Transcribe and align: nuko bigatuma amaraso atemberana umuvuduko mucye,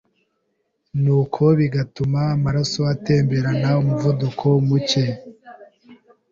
nuko 1.03 1.41
bigatuma 1.59 2.19
amaraso 2.35 2.79
atemberana 2.93 3.69
umuvuduko 3.81 4.45
mucye, 4.67 5.05